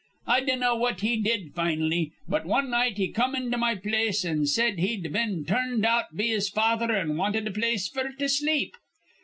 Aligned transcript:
I 0.25 0.39
dinnaw 0.41 0.77
what 0.79 1.01
he 1.01 1.15
did 1.17 1.53
fin'lly, 1.53 2.11
but 2.27 2.43
wan 2.47 2.71
night 2.71 2.97
he 2.97 3.09
come 3.09 3.35
into 3.35 3.55
my 3.55 3.75
place 3.75 4.25
an' 4.25 4.47
said 4.47 4.79
he'd 4.79 5.13
been 5.13 5.45
turned 5.45 5.85
out 5.85 6.17
be 6.17 6.29
his 6.29 6.49
father 6.49 6.91
an' 6.91 7.17
wanted 7.17 7.45
a 7.45 7.51
place 7.51 7.87
f'r 7.87 8.17
to 8.17 8.27
sleep. 8.27 8.75